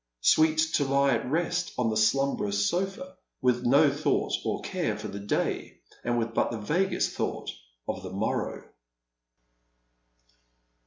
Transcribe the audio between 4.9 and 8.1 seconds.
for the day, and with but vaguest thought of the